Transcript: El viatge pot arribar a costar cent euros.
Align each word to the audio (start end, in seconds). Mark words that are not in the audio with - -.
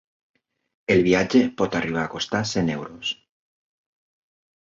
El 0.93 1.03
viatge 1.07 1.41
pot 1.61 1.77
arribar 1.79 2.01
a 2.05 2.09
costar 2.13 2.41
cent 2.53 2.73
euros. 2.77 3.13